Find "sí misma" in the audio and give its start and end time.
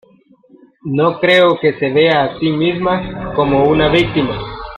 2.39-3.35